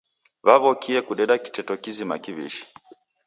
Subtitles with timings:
[0.45, 2.63] Waw'okie kudeda kiteto kizima kiw'ishi.